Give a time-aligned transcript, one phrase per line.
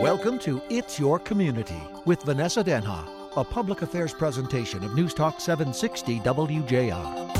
[0.00, 3.06] Welcome to It's Your Community with Vanessa Denha,
[3.36, 7.34] a public affairs presentation of News Talk 760 WJR.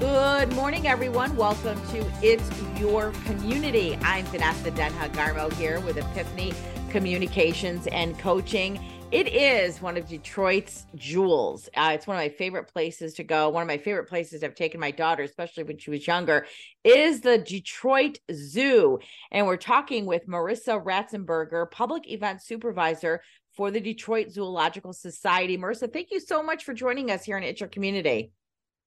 [0.00, 1.36] Good morning, everyone.
[1.36, 2.50] Welcome to It's
[2.80, 3.96] Your Community.
[4.02, 6.52] I'm Vanessa Denha Garmo here with Epiphany
[6.90, 8.80] Communications and Coaching.
[9.12, 11.68] It is one of Detroit's jewels.
[11.76, 13.48] Uh, it's one of my favorite places to go.
[13.48, 16.44] One of my favorite places I've taken my daughter, especially when she was younger,
[16.82, 18.98] is the Detroit Zoo.
[19.30, 23.22] And we're talking with Marissa Ratzenberger, public event supervisor
[23.56, 25.56] for the Detroit Zoological Society.
[25.56, 28.32] Marissa, thank you so much for joining us here in It's Your Community.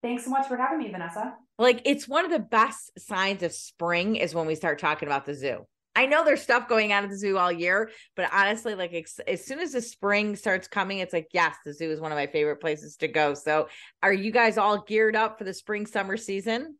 [0.02, 1.34] Thanks so much for having me, Vanessa.
[1.58, 5.26] Like, it's one of the best signs of spring is when we start talking about
[5.26, 5.66] the zoo.
[6.00, 9.20] I know there's stuff going on at the zoo all year, but honestly, like ex-
[9.28, 12.18] as soon as the spring starts coming, it's like, yes, the zoo is one of
[12.18, 13.34] my favorite places to go.
[13.34, 13.68] So,
[14.02, 16.78] are you guys all geared up for the spring summer season?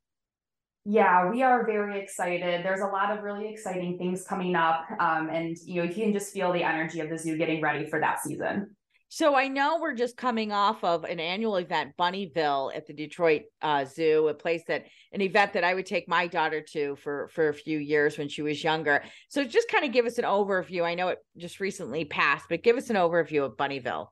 [0.86, 2.64] Yeah, we are very excited.
[2.64, 4.86] There's a lot of really exciting things coming up.
[5.00, 7.90] Um, and you know, you can just feel the energy of the zoo getting ready
[7.90, 8.74] for that season.
[9.12, 13.44] So I know we're just coming off of an annual event, Bunnyville at the Detroit
[13.60, 17.28] uh, Zoo, a place that an event that I would take my daughter to for
[17.30, 19.04] for a few years when she was younger.
[19.28, 20.86] So just kind of give us an overview.
[20.86, 24.10] I know it just recently passed, but give us an overview of Bunnyville.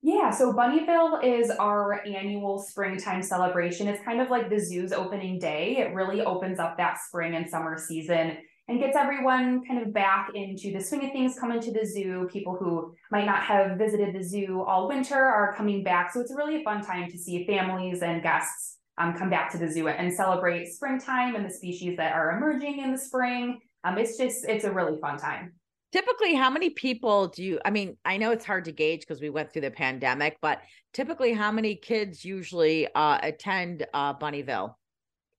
[0.00, 3.86] Yeah, so Bunnyville is our annual springtime celebration.
[3.86, 5.76] It's kind of like the zoo's opening day.
[5.76, 10.30] It really opens up that spring and summer season and gets everyone kind of back
[10.34, 12.28] into the swing of things coming to the zoo.
[12.32, 16.12] People who might not have visited the zoo all winter are coming back.
[16.12, 19.58] So it's really a fun time to see families and guests um, come back to
[19.58, 23.58] the zoo and celebrate springtime and the species that are emerging in the spring.
[23.84, 25.52] Um, it's just, it's a really fun time.
[25.90, 27.60] Typically, how many people do you?
[27.66, 30.62] I mean, I know it's hard to gauge because we went through the pandemic, but
[30.94, 34.74] typically, how many kids usually uh, attend uh, Bunnyville?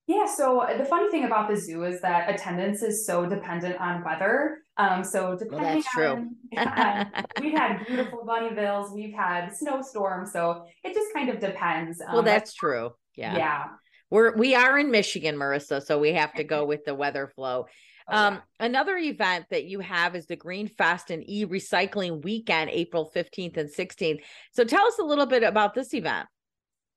[0.06, 3.80] Yeah, so uh, the funny thing about the zoo is that attendance is so dependent
[3.80, 4.60] on weather.
[4.76, 7.20] Um, so depending well, that's on, true.
[7.42, 12.02] we've had beautiful bunnyvilles, we've had snowstorms, so it just kind of depends.
[12.02, 12.92] Um, well, that's true.
[13.16, 13.38] Yeah.
[13.38, 13.64] Yeah.
[14.10, 17.68] We're we are in Michigan, Marissa, so we have to go with the weather flow.
[18.10, 18.66] Oh, um, yeah.
[18.66, 23.58] another event that you have is the Green Fest and E Recycling Weekend, April 15th
[23.58, 24.20] and 16th.
[24.52, 26.28] So tell us a little bit about this event.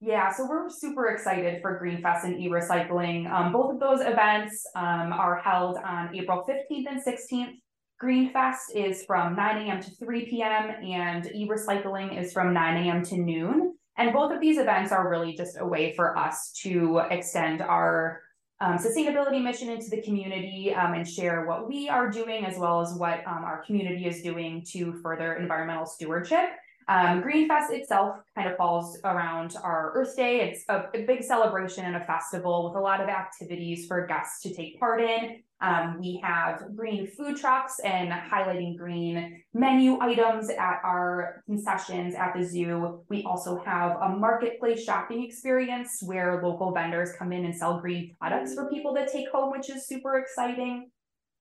[0.01, 3.31] Yeah, so we're super excited for Greenfest and e-recycling.
[3.31, 7.55] Um, both of those events um, are held on April 15th and 16th.
[8.03, 9.81] Greenfest is from 9 a.m.
[9.81, 10.71] to 3 p.m.
[10.85, 13.03] and e-recycling is from 9 a.m.
[13.05, 13.75] to noon.
[13.97, 18.21] And both of these events are really just a way for us to extend our
[18.61, 22.83] um, sustainability mission into the community um, and share what we are doing as well
[22.83, 26.51] as what um, our community is doing to further environmental stewardship.
[26.89, 30.43] Um, Greenfest itself kind of falls around our Earth Day.
[30.43, 34.41] It's a, a, big celebration and a festival with a lot of activities for guests
[34.43, 35.43] to take part in.
[35.61, 42.35] Um, we have green food trucks and highlighting green menu items at our concessions at
[42.37, 43.03] the zoo.
[43.09, 48.15] We also have a marketplace shopping experience where local vendors come in and sell green
[48.21, 50.91] products for people to take home, which is super exciting.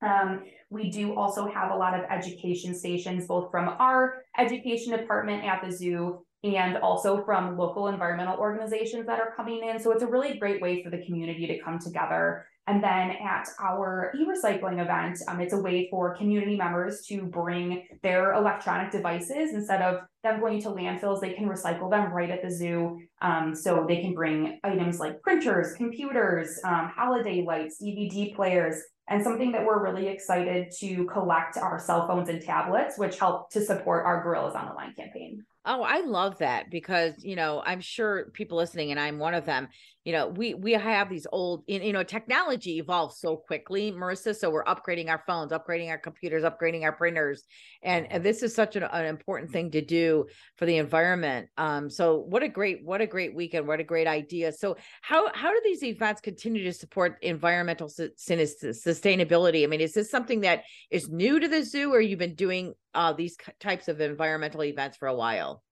[0.01, 5.43] Um, we do also have a lot of education stations, both from our education department
[5.43, 9.79] at the zoo and also from local environmental organizations that are coming in.
[9.79, 12.45] So it's a really great way for the community to come together.
[12.67, 17.87] And then at our e-recycling event, um, it's a way for community members to bring
[18.01, 22.41] their electronic devices instead of them going to landfills, they can recycle them right at
[22.41, 22.99] the zoo.
[23.21, 29.23] Um, so they can bring items like printers, computers, um, holiday lights, DVD players, and
[29.23, 33.61] something that we're really excited to collect our cell phones and tablets, which help to
[33.61, 35.45] support our Gorillas on the Line campaign.
[35.65, 39.45] Oh, I love that because, you know, I'm sure people listening, and I'm one of
[39.45, 39.67] them,
[40.05, 44.35] you know, we we have these old, you know, technology evolves so quickly, Marissa.
[44.35, 47.43] So we're upgrading our phones, upgrading our computers, upgrading our printers.
[47.81, 50.27] And, and this is such an, an important thing to do
[50.57, 51.49] for the environment.
[51.57, 54.51] Um, so what a great, what a great weekend, what a great idea.
[54.51, 59.63] So how how do these events continue to support environmental su- sustainability?
[59.63, 62.75] I mean, is this something that is new to the zoo or you've been doing
[62.93, 65.63] uh, these types of environmental events for a while?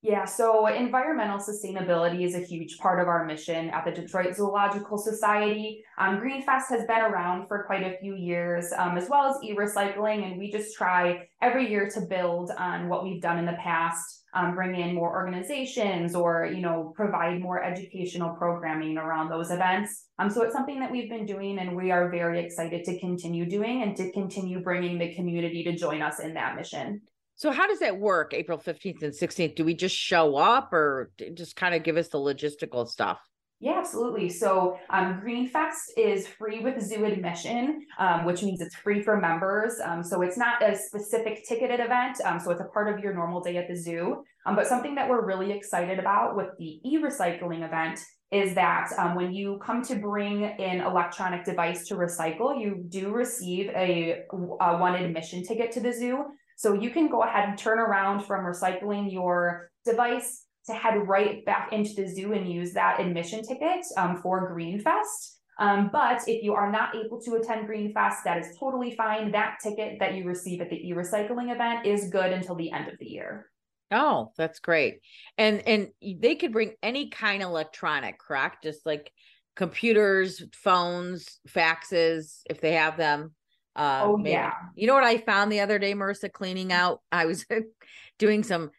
[0.00, 4.96] Yeah, so environmental sustainability is a huge part of our mission at the Detroit Zoological
[4.96, 5.82] Society.
[5.98, 10.24] Um, Greenfest has been around for quite a few years, um, as well as e-recycling,
[10.24, 14.22] and we just try every year to build on what we've done in the past,
[14.34, 20.04] um, bring in more organizations or, you know, provide more educational programming around those events.
[20.20, 23.46] Um, so it's something that we've been doing and we are very excited to continue
[23.46, 27.00] doing and to continue bringing the community to join us in that mission.
[27.38, 28.34] So how does that work?
[28.34, 29.54] April 15th and 16th.
[29.54, 33.20] Do we just show up or just kind of give us the logistical stuff?
[33.60, 34.28] Yeah, absolutely.
[34.28, 39.74] So um, Greenfest is free with zoo admission, um, which means it's free for members.
[39.84, 42.20] Um, so it's not a specific ticketed event.
[42.24, 44.24] Um, so it's a part of your normal day at the zoo.
[44.44, 48.00] Um, but something that we're really excited about with the e-recycling event
[48.32, 53.12] is that um, when you come to bring an electronic device to recycle, you do
[53.12, 54.22] receive a,
[54.60, 56.24] a one admission ticket to the zoo.
[56.58, 61.44] So you can go ahead and turn around from recycling your device to head right
[61.44, 65.36] back into the zoo and use that admission ticket um, for Greenfest.
[65.60, 69.30] Um, but if you are not able to attend Greenfest, that is totally fine.
[69.30, 72.98] That ticket that you receive at the e-recycling event is good until the end of
[72.98, 73.46] the year.
[73.92, 74.98] Oh, that's great.
[75.38, 78.64] And and they could bring any kind of electronic, correct?
[78.64, 79.12] Just like
[79.54, 83.32] computers, phones, faxes, if they have them.
[83.78, 84.30] Uh, oh maybe.
[84.30, 84.52] yeah.
[84.74, 87.00] You know what I found the other day, Marissa, cleaning out?
[87.12, 87.46] I was
[88.18, 88.72] doing some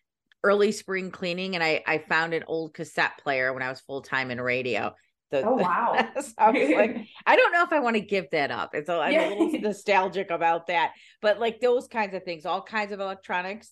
[0.44, 4.02] early spring cleaning, and I I found an old cassette player when I was full
[4.02, 4.94] time in radio.
[5.32, 6.10] The, oh wow!
[6.20, 8.76] so I was like, I don't know if I want to give that up.
[8.76, 9.30] It's I'm yeah.
[9.30, 10.92] a little nostalgic about that,
[11.22, 13.72] but like those kinds of things, all kinds of electronics.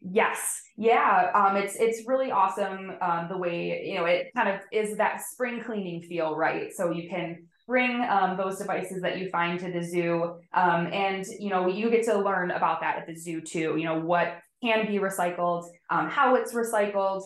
[0.00, 0.62] Yes.
[0.78, 1.30] Yeah.
[1.34, 5.20] Um, it's it's really awesome um, the way you know it kind of is that
[5.20, 6.72] spring cleaning feel, right?
[6.72, 11.24] So you can bring um, those devices that you find to the zoo, um, and
[11.38, 13.76] you know you get to learn about that at the zoo too.
[13.76, 17.22] You know what can be recycled, um, how it's recycled.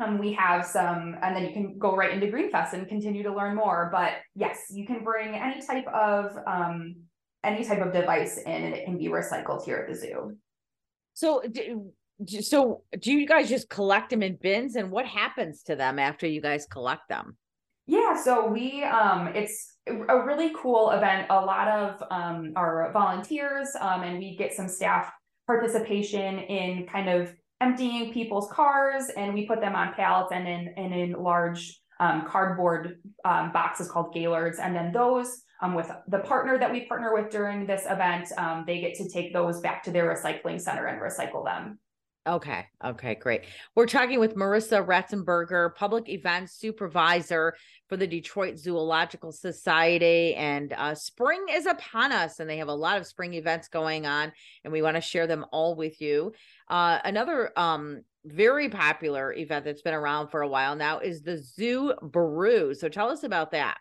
[0.00, 3.34] Um, we have some, and then you can go right into Greenfest and continue to
[3.34, 3.88] learn more.
[3.90, 6.96] But yes, you can bring any type of um,
[7.42, 10.36] any type of device in, and it can be recycled here at the zoo.
[11.14, 11.42] So,
[12.40, 16.26] so do you guys just collect them in bins, and what happens to them after
[16.26, 17.36] you guys collect them?
[17.88, 21.26] Yeah, so we um it's a really cool event.
[21.30, 25.10] A lot of um our volunteers um and we get some staff
[25.46, 30.74] participation in kind of emptying people's cars and we put them on pallets and in
[30.76, 36.18] and in large um, cardboard um, boxes called gaylords and then those um, with the
[36.18, 38.28] partner that we partner with during this event
[38.66, 41.78] they get to take those back to their recycling center and recycle them
[42.28, 42.66] Okay.
[42.84, 43.14] Okay.
[43.14, 43.44] Great.
[43.74, 47.54] We're talking with Marissa Ratzenberger, public events supervisor
[47.88, 50.34] for the Detroit Zoological Society.
[50.34, 54.04] And uh, spring is upon us, and they have a lot of spring events going
[54.04, 54.30] on,
[54.62, 56.32] and we want to share them all with you.
[56.68, 61.38] Uh, another um, very popular event that's been around for a while now is the
[61.38, 62.74] Zoo Brew.
[62.74, 63.78] So tell us about that.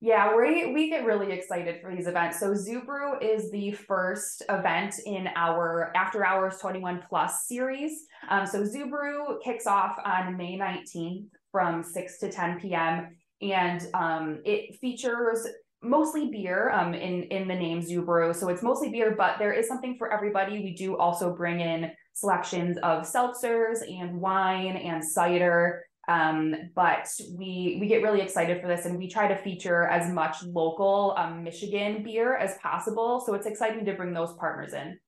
[0.00, 2.38] Yeah, we we get really excited for these events.
[2.38, 2.54] So
[2.84, 8.04] Brew is the first event in our After Hours 21 Plus series.
[8.28, 13.16] Um, so Brew kicks off on May 19th from 6 to 10 p.m.
[13.40, 15.46] And um, it features
[15.82, 18.34] mostly beer um, in, in the name Brew.
[18.34, 20.58] So it's mostly beer, but there is something for everybody.
[20.58, 27.78] We do also bring in selections of seltzers and wine and cider um, but we
[27.80, 31.42] we get really excited for this, and we try to feature as much local um,
[31.42, 33.22] Michigan beer as possible.
[33.24, 34.98] So it's exciting to bring those partners in.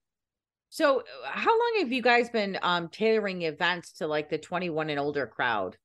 [0.70, 5.00] So, how long have you guys been um, tailoring events to like the 21 and
[5.00, 5.76] older crowd?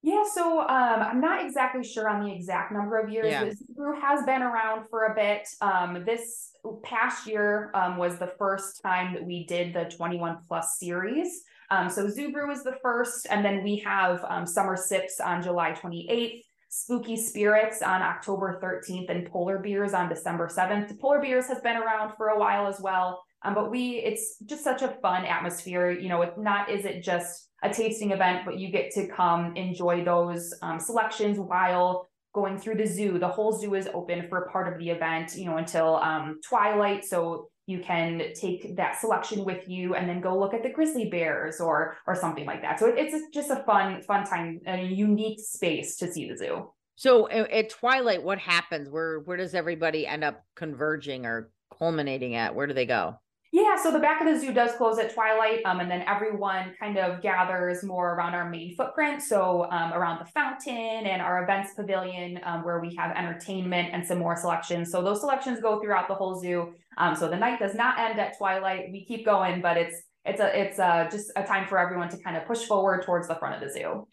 [0.00, 3.26] Yeah, so um, I'm not exactly sure on the exact number of years.
[3.26, 3.44] Yeah.
[3.44, 3.60] This
[4.00, 5.48] has been around for a bit.
[5.60, 6.52] Um, this
[6.84, 11.42] past year um, was the first time that we did the 21 plus series.
[11.70, 15.72] Um, so Brew is the first, and then we have um, Summer Sips on July
[15.72, 20.98] 28th, Spooky Spirits on October 13th, and Polar Beers on December 7th.
[20.98, 24.64] Polar Beers has been around for a while as well, um, but we it's just
[24.64, 25.90] such a fun atmosphere.
[25.90, 29.56] You know, it's not is it just a tasting event, but you get to come
[29.56, 33.18] enjoy those um, selections while going through the zoo.
[33.18, 37.04] The whole zoo is open for part of the event, you know, until um, twilight.
[37.04, 41.10] So you can take that selection with you and then go look at the grizzly
[41.10, 42.80] bears or or something like that.
[42.80, 46.70] So it, it's just a fun fun time a unique space to see the zoo.
[46.96, 48.88] So at twilight what happens?
[48.88, 52.54] Where where does everybody end up converging or culminating at?
[52.54, 55.60] Where do they go yeah, so the back of the zoo does close at twilight,
[55.64, 59.22] um, and then everyone kind of gathers more around our main footprint.
[59.22, 64.06] So um, around the fountain and our events pavilion, um, where we have entertainment and
[64.06, 64.90] some more selections.
[64.90, 66.74] So those selections go throughout the whole zoo.
[66.98, 68.90] Um, so the night does not end at twilight.
[68.92, 72.18] We keep going, but it's it's a it's a, just a time for everyone to
[72.18, 74.06] kind of push forward towards the front of the zoo.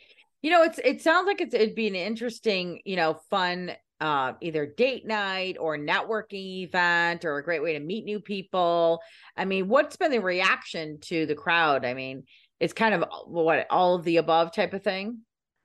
[0.43, 3.71] You know, it's it sounds like it's it'd be an interesting, you know, fun
[4.01, 9.01] uh, either date night or networking event or a great way to meet new people.
[9.37, 11.85] I mean, what's been the reaction to the crowd?
[11.85, 12.23] I mean,
[12.59, 15.19] it's kind of what all of the above type of thing.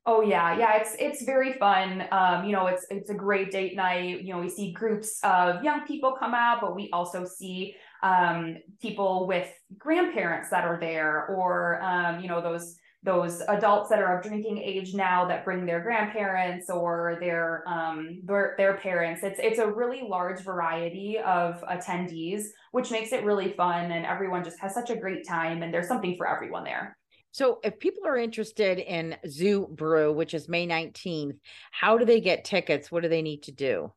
[0.06, 2.04] Oh yeah, yeah, it's it's very fun.
[2.10, 4.22] Um, you know, it's it's a great date night.
[4.22, 8.56] You know, we see groups of young people come out, but we also see um,
[8.80, 14.18] people with grandparents that are there, or um, you know, those those adults that are
[14.18, 19.40] of drinking age now that bring their grandparents or their um their, their parents it's
[19.42, 24.60] it's a really large variety of attendees which makes it really fun and everyone just
[24.60, 26.96] has such a great time and there's something for everyone there
[27.32, 31.38] so if people are interested in zoo brew which is may 19th
[31.70, 33.90] how do they get tickets what do they need to do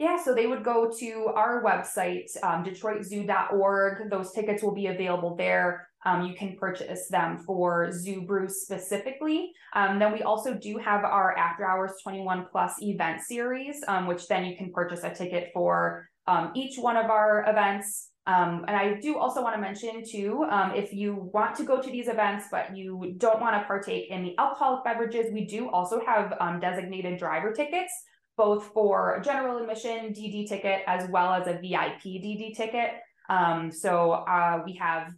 [0.00, 4.08] yeah, so they would go to our website, um, detroitzoo.org.
[4.08, 5.89] Those tickets will be available there.
[6.04, 9.52] Um, you can purchase them for Zoo Brew specifically.
[9.74, 14.26] Um, then we also do have our After Hours 21 Plus event series, um, which
[14.28, 18.08] then you can purchase a ticket for um, each one of our events.
[18.26, 21.82] Um, and I do also want to mention too, um, if you want to go
[21.82, 25.68] to these events, but you don't want to partake in the alcoholic beverages, we do
[25.70, 27.92] also have designated driver tickets
[28.40, 32.92] both for general admission DD ticket as well as a VIP DD ticket.
[33.28, 35.12] Um, so uh, we have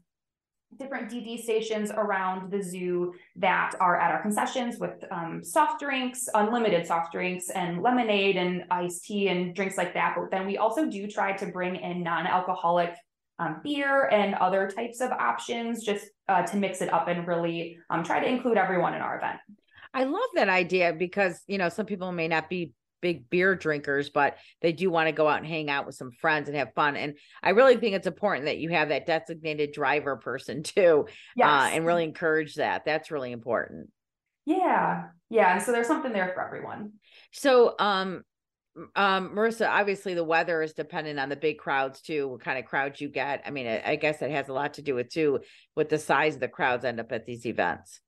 [0.78, 6.28] different DD stations around the zoo that are at our concessions with um, soft drinks,
[6.34, 10.14] unlimited soft drinks, and lemonade and iced tea and drinks like that.
[10.16, 12.94] But then we also do try to bring in non alcoholic
[13.38, 17.78] um, beer and other types of options just uh, to mix it up and really
[17.90, 19.38] um, try to include everyone in our event.
[19.94, 24.08] I love that idea because, you know, some people may not be big beer drinkers,
[24.08, 26.72] but they do want to go out and hang out with some friends and have
[26.74, 26.96] fun.
[26.96, 31.12] And I really think it's important that you have that designated driver person too, uh,
[31.36, 31.46] yes.
[31.46, 32.86] uh, and really encourage that.
[32.86, 33.90] That's really important.
[34.46, 35.54] Yeah, yeah.
[35.54, 36.92] And so there's something there for everyone.
[37.32, 38.22] So, um,
[38.96, 42.28] um, Marissa, obviously the weather is dependent on the big crowds too.
[42.28, 43.42] What kind of crowds you get?
[43.44, 45.40] I mean, I, I guess it has a lot to do with too,
[45.76, 48.00] with the size of the crowds end up at these events.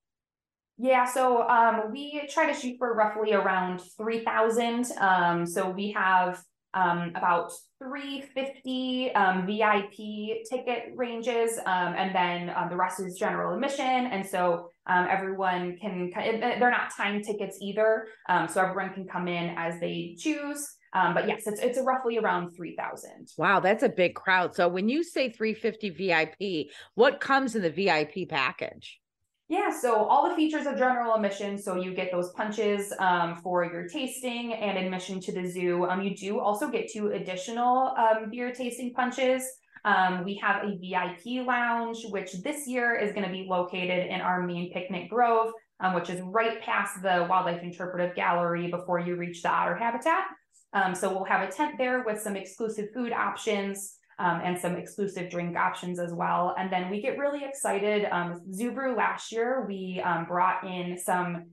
[0.77, 4.87] Yeah, so um, we try to shoot for roughly around 3,000.
[5.01, 6.43] Um, so we have
[6.75, 13.55] um, about 350 um, VIP ticket ranges, um, and then um, the rest is general
[13.55, 13.85] admission.
[13.85, 18.09] And so everyone can, they're not time tickets either.
[18.29, 20.69] Um, so everyone can come in as they choose.
[20.95, 23.29] Um, but yes, it's it's roughly around 3,000.
[23.37, 24.55] Wow, that's a big crowd.
[24.55, 29.01] So when you say 350 VIP, what comes in the VIP package?
[29.49, 31.59] Yeah, so all the features of general admission.
[31.59, 35.85] So you get those punches um, for your tasting and admission to the zoo.
[35.85, 39.45] Um, you do also get two additional um, beer tasting punches.
[39.85, 44.23] Um, we have a VIP lounge, which this year is going to be located in
[44.23, 49.17] our main picnic grove, um, which is right past the Wildlife Interpretive Gallery before you
[49.17, 50.25] reach the otter habitat.
[50.73, 54.77] Um, so we'll have a tent there with some exclusive food options um, and some
[54.77, 56.55] exclusive drink options as well.
[56.59, 58.07] And then we get really excited.
[58.11, 58.41] Um,
[58.75, 61.47] Brew last year, we um, brought in some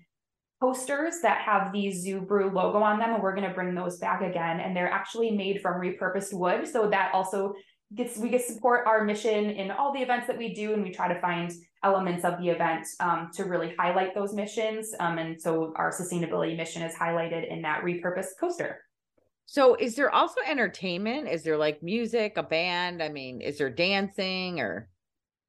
[0.60, 4.22] posters that have the Brew logo on them, and we're going to bring those back
[4.22, 4.60] again.
[4.60, 7.54] And they're actually made from repurposed wood, so that also
[7.94, 10.92] gets we get support our mission in all the events that we do, and we
[10.92, 11.52] try to find
[11.84, 14.94] elements of the event um, to really highlight those missions.
[15.00, 18.82] Um, and so our sustainability mission is highlighted in that repurposed coaster.
[19.46, 21.28] So is there also entertainment?
[21.28, 23.04] Is there like music, a band?
[23.04, 24.90] I mean, is there dancing or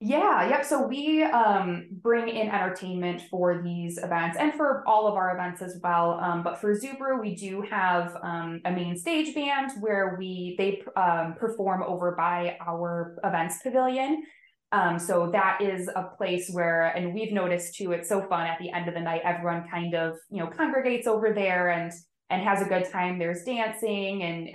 [0.04, 0.64] yeah, yep.
[0.64, 5.62] So we um, bring in entertainment for these events and for all of our events
[5.62, 6.18] as well.
[6.20, 10.82] Um, but for Brew, we do have um, a main stage band where we they
[11.00, 14.24] um, perform over by our events pavilion.
[14.72, 18.58] Um, so that is a place where, and we've noticed too, it's so fun at
[18.58, 19.20] the end of the night.
[19.22, 21.92] Everyone kind of you know congregates over there and
[22.32, 23.18] and has a good time.
[23.18, 24.48] There's dancing, and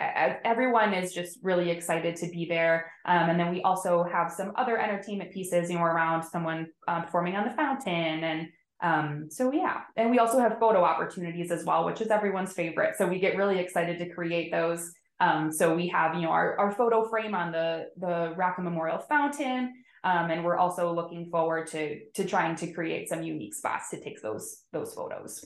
[0.44, 2.92] everyone is just really excited to be there.
[3.06, 7.04] Um, and then we also have some other entertainment pieces, you know, around someone um,
[7.04, 8.48] performing on the fountain, and
[8.82, 9.82] um, so yeah.
[9.96, 12.96] And we also have photo opportunities as well, which is everyone's favorite.
[12.98, 14.92] So we get really excited to create those.
[15.20, 19.00] Um, so we have, you know, our, our photo frame on the the Rackham Memorial
[19.00, 19.74] Fountain.
[20.04, 24.00] Um, and we're also looking forward to to trying to create some unique spots to
[24.00, 25.46] take those those photos.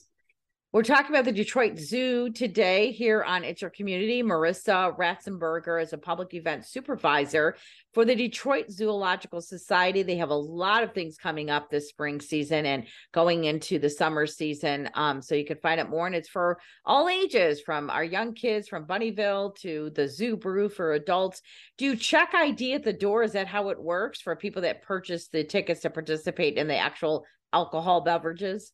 [0.73, 4.23] We're talking about the Detroit Zoo today here on It's Your Community.
[4.23, 7.57] Marissa Ratzenberger is a public event supervisor
[7.93, 10.01] for the Detroit Zoological Society.
[10.01, 13.89] They have a lot of things coming up this spring season and going into the
[13.89, 14.89] summer season.
[14.93, 18.33] Um, so you can find out more, and it's for all ages, from our young
[18.33, 21.41] kids from Bunnyville to the Zoo Brew for adults.
[21.77, 23.23] Do you check ID at the door?
[23.23, 26.77] Is that how it works for people that purchase the tickets to participate in the
[26.77, 28.71] actual alcohol beverages?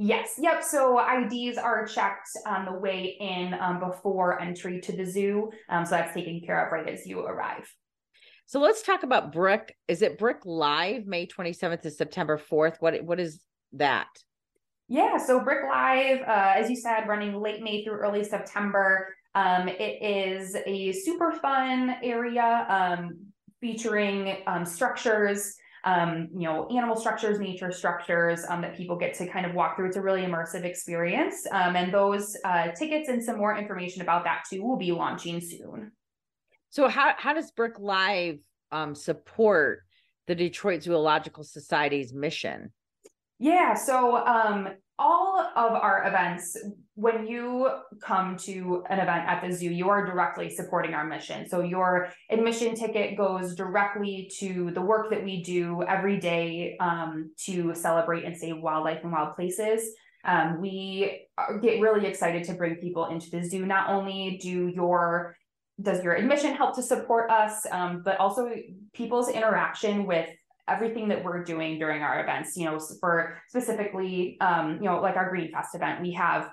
[0.00, 0.34] Yes.
[0.38, 0.62] Yep.
[0.62, 5.50] So IDs are checked on the way in um, before entry to the zoo.
[5.68, 7.68] Um, so that's taken care of right as you arrive.
[8.46, 9.76] So let's talk about Brick.
[9.88, 12.76] Is it Brick Live, May 27th to September 4th?
[12.78, 13.40] What What is
[13.72, 14.06] that?
[14.86, 15.16] Yeah.
[15.18, 19.12] So Brick Live, uh, as you said, running late May through early September.
[19.34, 23.18] Um, it is a super fun area um,
[23.60, 29.26] featuring um, structures um, you know, animal structures, nature structures um, that people get to
[29.26, 29.86] kind of walk through.
[29.86, 31.46] It's a really immersive experience.
[31.52, 35.40] Um, and those uh, tickets and some more information about that too will be launching
[35.40, 35.92] soon.
[36.70, 38.38] So how how does Brick Live
[38.70, 39.84] um, support
[40.26, 42.72] the Detroit Zoological Society's mission?
[43.38, 44.68] Yeah, so um,
[44.98, 46.56] all of our events,
[46.94, 47.70] when you
[48.02, 51.48] come to an event at the zoo, you are directly supporting our mission.
[51.48, 57.30] So your admission ticket goes directly to the work that we do every day um,
[57.44, 59.88] to celebrate and save wildlife and wild places.
[60.24, 61.28] Um, we
[61.62, 63.64] get really excited to bring people into the zoo.
[63.64, 65.36] Not only do your
[65.80, 68.50] does your admission help to support us, um, but also
[68.94, 70.28] people's interaction with
[70.68, 72.56] everything that we're doing during our events.
[72.56, 76.50] You know, for specifically, um, you know, like our Green Fest event, we have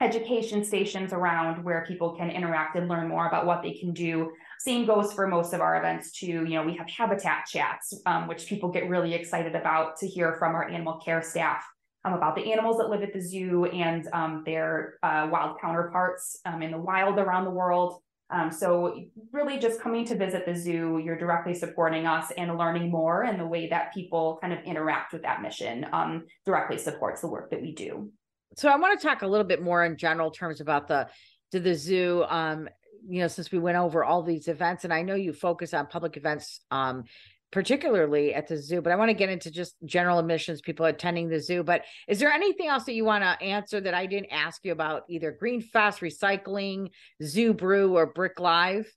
[0.00, 4.30] education stations around where people can interact and learn more about what they can do.
[4.60, 6.26] Same goes for most of our events too.
[6.26, 10.36] You know, we have habitat chats, um, which people get really excited about to hear
[10.38, 11.64] from our animal care staff
[12.04, 16.38] um, about the animals that live at the zoo and um, their uh, wild counterparts
[16.44, 18.00] um, in the wild around the world.
[18.30, 22.90] Um, so really just coming to visit the zoo, you're directly supporting us and learning
[22.90, 27.22] more and the way that people kind of interact with that mission um, directly supports
[27.22, 28.10] the work that we do.
[28.56, 31.08] So I want to talk a little bit more in general terms about the
[31.52, 32.24] to the zoo.
[32.28, 32.68] Um,
[33.08, 35.86] you know, since we went over all these events, and I know you focus on
[35.86, 37.04] public events um,
[37.50, 41.28] particularly at the zoo, but I want to get into just general admissions, people attending
[41.28, 41.62] the zoo.
[41.62, 44.72] But is there anything else that you want to answer that I didn't ask you
[44.72, 46.90] about either Green Fest, recycling,
[47.22, 48.92] Zoo Brew, or Brick Live?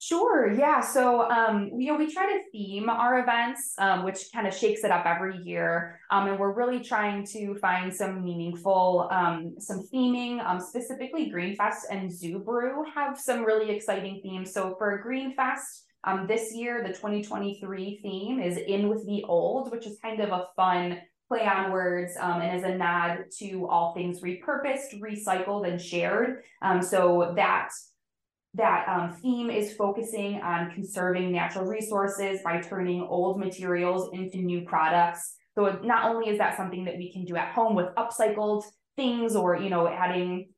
[0.00, 0.52] Sure.
[0.52, 0.80] Yeah.
[0.80, 4.84] So, um, you know, we try to theme our events, um, which kind of shakes
[4.84, 5.98] it up every year.
[6.10, 11.56] Um, and we're really trying to find some meaningful, um, some theming, um, specifically Green
[11.56, 14.52] Fest and Zoo Brew have some really exciting themes.
[14.52, 19.70] So for Green Fest, um, this year, the 2023 theme is In with the Old,
[19.70, 23.66] which is kind of a fun play on words um, and is a nod to
[23.68, 26.42] all things repurposed, recycled, and shared.
[26.62, 27.70] Um, so that
[28.56, 34.62] that um, theme is focusing on conserving natural resources by turning old materials into new
[34.62, 35.34] products.
[35.56, 38.62] So not only is that something that we can do at home with upcycled
[38.96, 40.50] things or you know adding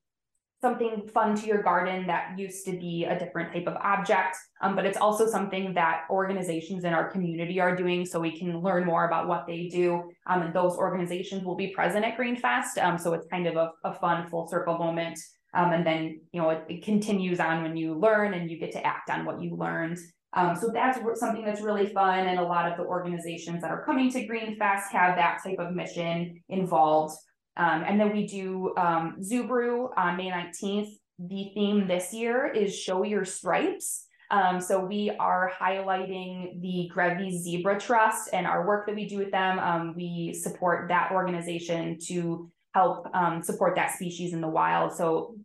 [0.61, 4.75] something fun to your garden that used to be a different type of object, um,
[4.75, 8.85] but it's also something that organizations in our community are doing so we can learn
[8.87, 10.11] more about what they do.
[10.27, 12.83] Um, and those organizations will be present at Greenfest.
[12.83, 15.19] Um, so it's kind of a, a fun full circle moment.
[15.53, 18.73] Um, and then, you know, it, it, continues on when you learn and you get
[18.73, 19.99] to act on what you learned.
[20.35, 22.27] Um, so that's something that's really fun.
[22.27, 25.75] And a lot of the organizations that are coming to Greenfest have that type of
[25.75, 27.17] mission involved.
[27.57, 29.17] Um, and then we do um,
[29.97, 30.91] on May 19th.
[31.19, 34.07] The theme this year is Show Your Stripes.
[34.31, 39.19] Um, so we are highlighting the Grevy's Zebra Trust and our work that we do
[39.19, 39.59] with them.
[39.59, 44.93] Um, we support that organization to help um, support that species in the wild.
[44.93, 45.37] So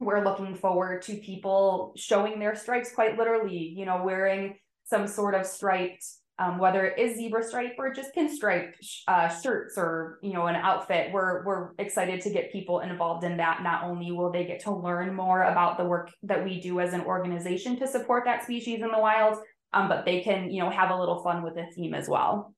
[0.00, 5.34] we're looking forward to people showing their stripes quite literally, you know, wearing some sort
[5.34, 6.04] of striped
[6.38, 8.72] um, whether it is zebra stripe or just pinstripe
[9.06, 13.36] uh, shirts or you know an outfit we're we're excited to get people involved in
[13.36, 13.62] that.
[13.62, 16.94] Not only will they get to learn more about the work that we do as
[16.94, 19.38] an organization to support that species in the wild
[19.72, 22.54] um, but they can you know have a little fun with the theme as well.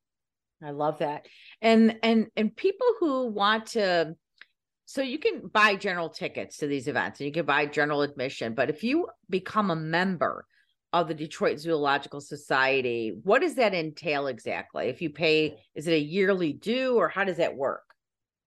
[0.62, 1.26] I love that.
[1.60, 4.16] And and and people who want to
[4.86, 8.54] so you can buy general tickets to these events and you can buy general admission
[8.54, 10.46] but if you become a member
[10.94, 13.18] of the Detroit Zoological Society.
[13.24, 14.86] What does that entail exactly?
[14.86, 17.82] If you pay, is it a yearly due or how does that work?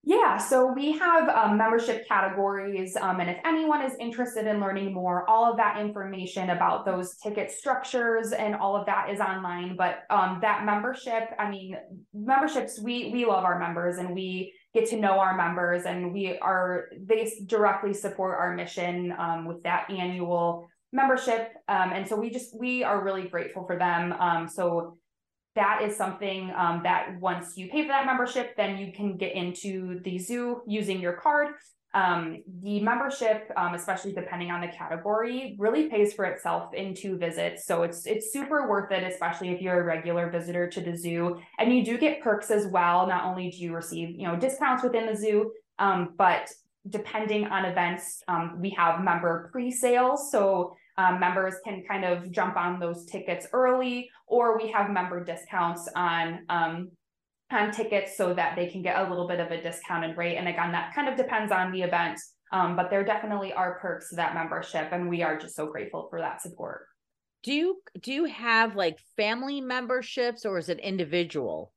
[0.03, 4.93] Yeah, so we have um, membership categories, um, and if anyone is interested in learning
[4.93, 9.75] more, all of that information about those ticket structures and all of that is online.
[9.75, 11.75] But um, that membership, I mean,
[12.13, 16.37] memberships, we we love our members, and we get to know our members, and we
[16.39, 21.53] are they directly support our mission um, with that annual membership.
[21.67, 24.13] Um, and so we just, we are really grateful for them.
[24.13, 24.97] Um, so
[25.55, 29.33] that is something um, that once you pay for that membership, then you can get
[29.35, 31.55] into the zoo using your card.
[31.93, 37.17] Um, the membership, um, especially depending on the category, really pays for itself in two
[37.17, 37.65] visits.
[37.65, 41.39] So it's it's super worth it, especially if you're a regular visitor to the zoo.
[41.57, 43.07] And you do get perks as well.
[43.07, 46.51] Not only do you receive you know discounts within the zoo, um, but
[46.89, 50.31] depending on events, um, we have member pre-sales.
[50.31, 55.23] So um, members can kind of jump on those tickets early, or we have member
[55.23, 56.91] discounts on um,
[57.51, 60.37] on tickets so that they can get a little bit of a discounted rate.
[60.37, 62.19] And again, that kind of depends on the event,
[62.51, 66.07] um, but there definitely are perks to that membership, and we are just so grateful
[66.09, 66.87] for that support.
[67.43, 71.71] do you do you have like family memberships or is it individual?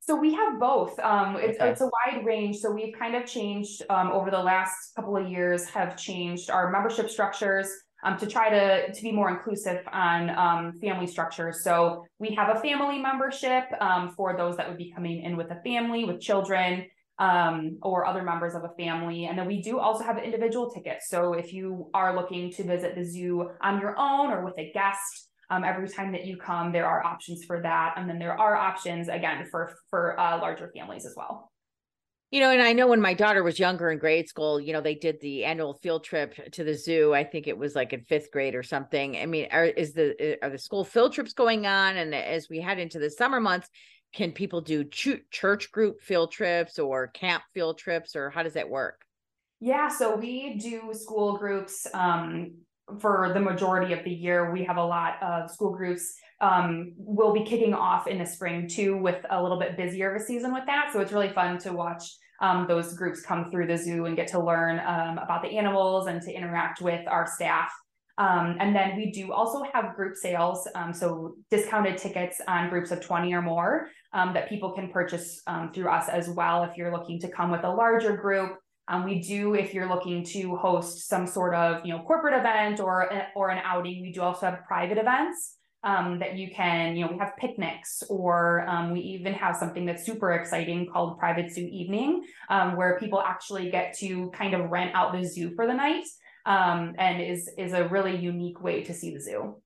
[0.00, 0.98] So we have both.
[1.00, 1.70] Um, it's, okay.
[1.70, 2.58] it's a wide range.
[2.58, 6.70] So we've kind of changed um, over the last couple of years, have changed our
[6.70, 7.68] membership structures
[8.04, 11.62] um, to try to, to be more inclusive on um, family structures.
[11.62, 15.50] So we have a family membership um, for those that would be coming in with
[15.50, 16.86] a family, with children,
[17.18, 19.24] um, or other members of a family.
[19.24, 21.08] And then we do also have individual tickets.
[21.08, 24.70] So if you are looking to visit the zoo on your own or with a
[24.72, 27.94] guest, um, every time that you come, there are options for that.
[27.96, 31.50] And then there are options again for for uh, larger families as well.
[32.30, 34.82] You know, and I know when my daughter was younger in grade school, you know,
[34.82, 37.14] they did the annual field trip to the zoo.
[37.14, 39.16] I think it was like in fifth grade or something.
[39.16, 41.96] I mean, are, is the are the school field trips going on?
[41.96, 43.70] And as we head into the summer months,
[44.12, 48.54] can people do ch- church group field trips or camp field trips, or how does
[48.54, 49.06] that work?
[49.60, 52.52] Yeah, so we do school groups um,
[53.00, 54.52] for the majority of the year.
[54.52, 56.14] We have a lot of school groups.
[56.40, 60.20] Um, we'll be kicking off in the spring too with a little bit busier of
[60.20, 60.90] a season with that.
[60.92, 62.04] So it's really fun to watch
[62.40, 66.06] um, those groups come through the zoo and get to learn um, about the animals
[66.06, 67.72] and to interact with our staff.
[68.16, 72.90] Um, and then we do also have group sales, um, so discounted tickets on groups
[72.90, 75.40] of 20 or more um, that people can purchase
[75.72, 79.20] through us as well if you're looking to come with a larger group um, we
[79.20, 83.50] do, if you're looking to host some sort of, you know, corporate event or or
[83.50, 87.18] an outing, we do also have private events um, that you can, you know, we
[87.18, 92.24] have picnics or um, we even have something that's super exciting called Private Zoo Evening,
[92.48, 96.04] um, where people actually get to kind of rent out the zoo for the night,
[96.46, 99.60] um, and is is a really unique way to see the zoo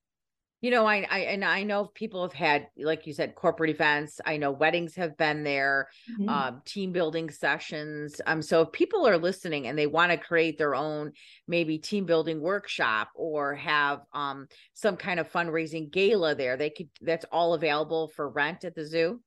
[0.63, 4.21] you know I, I and i know people have had like you said corporate events
[4.25, 6.29] i know weddings have been there mm-hmm.
[6.29, 10.57] um, team building sessions um so if people are listening and they want to create
[10.57, 11.13] their own
[11.47, 16.89] maybe team building workshop or have um some kind of fundraising gala there they could
[17.03, 19.21] that's all available for rent at the zoo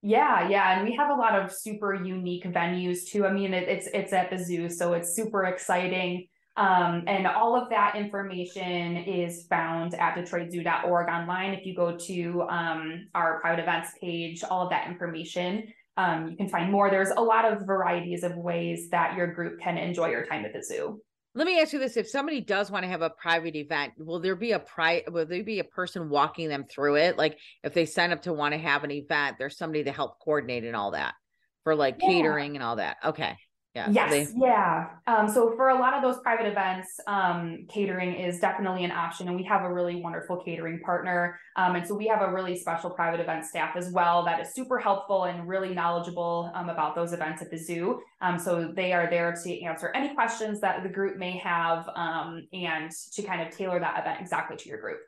[0.00, 3.26] yeah, yeah, and we have a lot of super unique venues too.
[3.26, 6.28] I mean, it, it's it's at the zoo, so it's super exciting.
[6.58, 11.54] Um, and all of that information is found at DetroitZoo.org online.
[11.54, 16.36] If you go to um, our private events page, all of that information, um, you
[16.36, 16.90] can find more.
[16.90, 20.52] There's a lot of varieties of ways that your group can enjoy your time at
[20.52, 21.00] the zoo.
[21.36, 24.18] Let me ask you this: If somebody does want to have a private event, will
[24.18, 27.16] there be a pri- Will there be a person walking them through it?
[27.16, 30.18] Like if they sign up to want to have an event, there's somebody to help
[30.18, 31.14] coordinate and all that
[31.62, 32.08] for like yeah.
[32.08, 32.96] catering and all that.
[33.04, 33.36] Okay.
[33.78, 33.90] Yeah.
[33.90, 34.10] Yes.
[34.32, 34.40] They...
[34.40, 34.88] Yeah.
[35.06, 39.28] Um, so for a lot of those private events, um, catering is definitely an option,
[39.28, 41.38] and we have a really wonderful catering partner.
[41.56, 44.52] Um, and so we have a really special private event staff as well that is
[44.52, 48.00] super helpful and really knowledgeable um, about those events at the zoo.
[48.20, 52.46] Um, so they are there to answer any questions that the group may have um,
[52.52, 54.98] and to kind of tailor that event exactly to your group.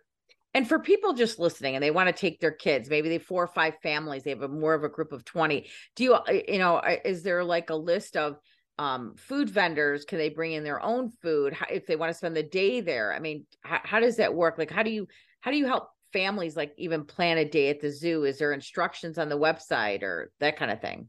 [0.53, 3.45] And for people just listening and they want to take their kids, maybe they four
[3.45, 5.69] or five families, they have a more of a group of 20.
[5.95, 8.37] Do you, uh, you know, uh, is there like a list of
[8.81, 10.07] um, food vendors?
[10.07, 12.81] Can they bring in their own food how, if they want to spend the day
[12.81, 13.13] there?
[13.13, 14.57] I mean, how, how does that work?
[14.57, 15.07] Like, how do you,
[15.43, 18.25] how do you help families like even plan a day at the zoo?
[18.25, 21.09] Is there instructions on the website or that kind of thing?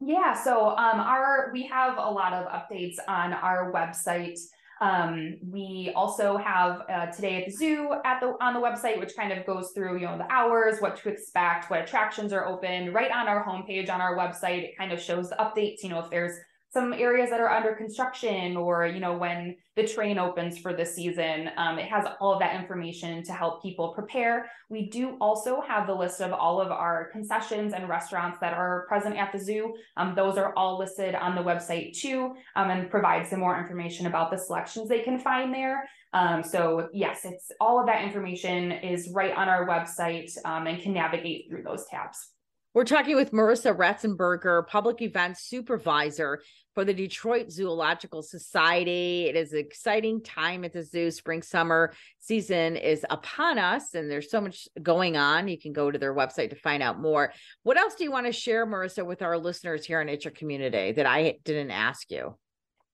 [0.00, 4.38] Yeah, so um, our we have a lot of updates on our website.
[4.80, 9.14] Um, we also have uh, today at the zoo at the on the website, which
[9.14, 12.92] kind of goes through you know the hours, what to expect, what attractions are open.
[12.92, 15.84] Right on our homepage on our website, it kind of shows the updates.
[15.84, 16.36] You know if there's
[16.72, 20.84] some areas that are under construction or you know when the train opens for the
[20.84, 24.50] season um, it has all of that information to help people prepare.
[24.70, 28.86] We do also have the list of all of our concessions and restaurants that are
[28.88, 29.74] present at the zoo.
[29.96, 34.06] Um, those are all listed on the website too um, and provide some more information
[34.06, 35.88] about the selections they can find there.
[36.14, 40.80] Um, so yes it's all of that information is right on our website um, and
[40.80, 42.31] can navigate through those tabs
[42.74, 46.42] we're talking with Marissa Ratzenberger, public events supervisor
[46.74, 49.26] for the Detroit Zoological Society.
[49.28, 51.10] It is an exciting time at the zoo.
[51.10, 55.48] Spring summer season is upon us, and there's so much going on.
[55.48, 57.34] You can go to their website to find out more.
[57.62, 60.92] What else do you want to share, Marissa, with our listeners here It's Your Community
[60.92, 62.36] that I didn't ask you?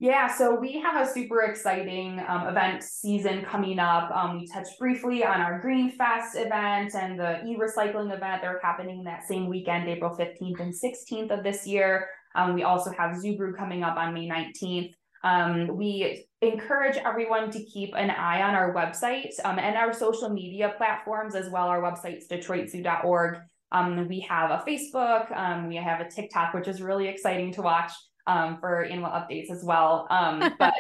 [0.00, 4.12] Yeah, so we have a super exciting um, event season coming up.
[4.14, 8.40] Um, we touched briefly on our Green Fest event and the e-recycling event.
[8.40, 12.06] They're happening that same weekend, April 15th and 16th of this year.
[12.37, 14.92] Um, we also have Brew coming up on May 19th.
[15.24, 20.28] Um, we encourage everyone to keep an eye on our website um, and our social
[20.28, 21.66] media platforms as well.
[21.66, 23.38] Our website's detroitzoo.org.
[23.72, 27.62] Um, we have a Facebook, um, we have a TikTok, which is really exciting to
[27.62, 27.90] watch.
[28.28, 30.06] Um, for animal updates as well.
[30.10, 30.74] Um, but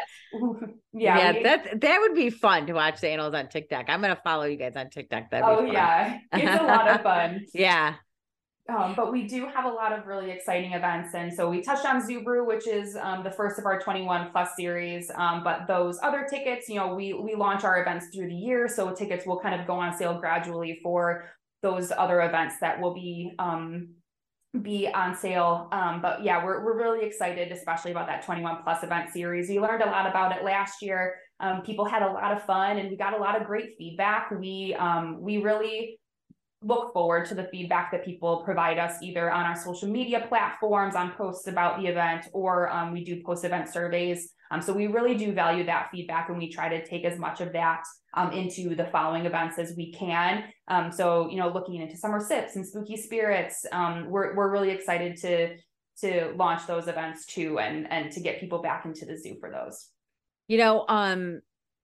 [0.92, 3.86] yeah, yeah, we, that that would be fun to watch the animals on TikTok.
[3.88, 5.30] I'm gonna follow you guys on TikTok.
[5.30, 7.46] That oh yeah, it's a lot of fun.
[7.54, 7.94] yeah.
[8.68, 11.14] Um, but we do have a lot of really exciting events.
[11.14, 14.30] And so we touched on Zoo Brew, which is um, the first of our 21
[14.30, 15.10] plus series.
[15.14, 18.68] Um, but those other tickets, you know, we we launch our events through the year.
[18.68, 21.30] So tickets will kind of go on sale gradually for
[21.62, 23.94] those other events that will be um,
[24.62, 25.68] be on sale.
[25.72, 29.48] Um, but yeah, we're we're really excited, especially about that 21 plus event series.
[29.48, 31.16] We learned a lot about it last year.
[31.40, 34.30] Um, people had a lot of fun and we got a lot of great feedback.
[34.30, 34.76] We
[35.20, 35.98] we really
[36.62, 40.96] look forward to the feedback that people provide us either on our social media platforms
[40.96, 44.86] on posts about the event or um, we do post event surveys um, so we
[44.86, 47.84] really do value that feedback and we try to take as much of that
[48.14, 50.44] um, into the following events as we can.
[50.68, 54.70] Um, so you know looking into summer sips and spooky spirits um, we're, we're really
[54.70, 55.56] excited to
[56.00, 59.50] to launch those events too and and to get people back into the zoo for
[59.50, 59.88] those.
[60.46, 61.40] You know um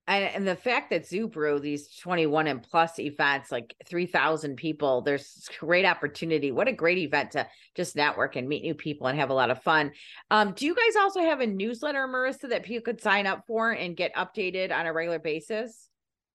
[0.07, 5.49] and, and the fact that Zoo these 21 and plus events, like 3,000 people, there's
[5.59, 6.53] great opportunity.
[6.53, 9.51] What a great event to just network and meet new people and have a lot
[9.51, 9.93] of fun.
[10.31, 13.71] Um, do you guys also have a newsletter, Marissa, that people could sign up for
[13.71, 15.88] and get updated on a regular basis?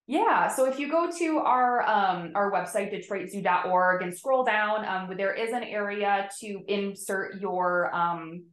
[0.08, 5.16] Yeah, so if you go to our um, our website detroitzoo.org and scroll down, um,
[5.16, 8.46] there is an area to insert your um,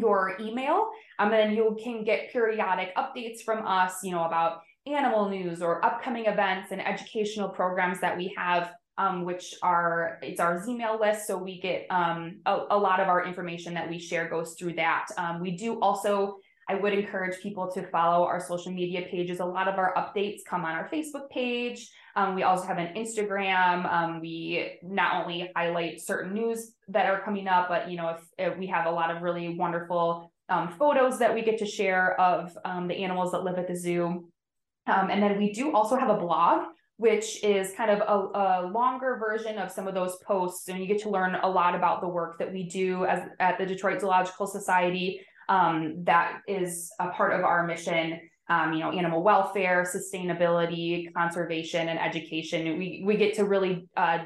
[0.00, 0.90] your email.
[1.18, 5.62] Um, and then you can get periodic updates from us, you know, about animal news
[5.62, 10.98] or upcoming events and educational programs that we have, um, which are it's our email
[11.00, 11.26] list.
[11.26, 14.74] So we get um, a, a, lot of our information that we share goes through
[14.74, 15.06] that.
[15.16, 16.36] Um, we do also.
[16.66, 19.40] I would encourage people to follow our social media pages.
[19.40, 21.90] A lot of our updates come on our Facebook page.
[22.16, 23.84] Um, we also have an Instagram.
[23.92, 28.20] Um, we not only highlight certain news that are coming up, but you know, if,
[28.38, 32.18] if we have a lot of really wonderful um, photos that we get to share
[32.20, 34.28] of um, the animals that live at the zoo.
[34.86, 36.66] Um, and then we do also have a blog,
[36.98, 40.86] which is kind of a, a, longer version of some of those posts, and you
[40.86, 44.02] get to learn a lot about the work that we do as at the Detroit
[44.02, 45.20] Zoological Society.
[45.48, 51.88] Um, that is a part of our mission um, you know, animal welfare, sustainability, conservation,
[51.88, 52.78] and education.
[52.78, 54.18] We we get to really uh,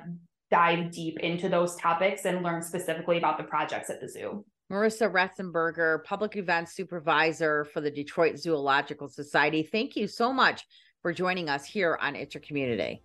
[0.50, 4.44] dive deep into those topics and learn specifically about the projects at the zoo.
[4.70, 9.62] Marissa Ratzenberger, Public Events Supervisor for the Detroit Zoological Society.
[9.62, 10.66] Thank you so much
[11.00, 13.02] for joining us here on It's Your Community.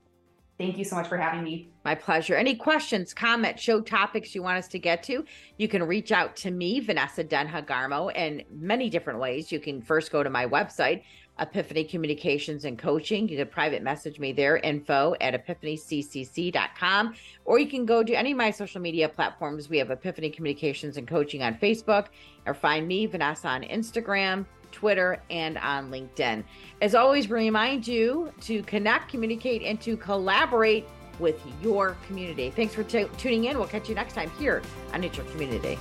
[0.60, 1.70] Thank you so much for having me.
[1.84, 2.36] My pleasure.
[2.36, 5.26] Any questions, comments, show topics you want us to get to,
[5.58, 9.52] you can reach out to me, Vanessa Denha Garmo, in many different ways.
[9.52, 11.04] You can first go to my website,
[11.40, 13.28] Epiphany Communications and Coaching.
[13.28, 17.16] You can private message me there, info at epiphanyccc.com,
[17.46, 19.70] or you can go to any of my social media platforms.
[19.70, 22.08] We have Epiphany Communications and Coaching on Facebook,
[22.46, 26.44] or find me, Vanessa, on Instagram, Twitter, and on LinkedIn.
[26.82, 30.86] As always, we remind you to connect, communicate, and to collaborate
[31.20, 32.50] with your community.
[32.50, 33.58] Thanks for t- tuning in.
[33.58, 34.62] We'll catch you next time here
[34.94, 35.78] on It's Your Community.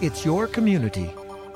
[0.00, 1.10] It's Your Community,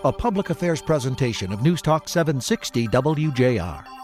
[0.05, 4.00] a public affairs presentation of News Talk 760 WJR.